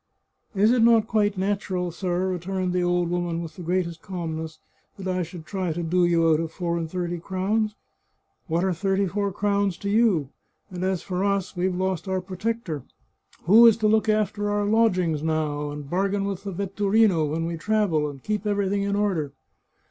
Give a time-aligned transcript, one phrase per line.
[0.55, 4.57] "Is it not quite natural, sir," returned the old woman with the greatest calmness,"
[4.97, 7.75] that I should try to do you out of four and thirty crowns?
[8.47, 10.29] What are thirty four crowns to you?
[10.71, 12.81] And as for us, we've lost our protector.
[13.43, 17.55] Who is to look after our lodgings now, and bargain with the vetturino when we
[17.55, 19.33] travel, and keep everything in order?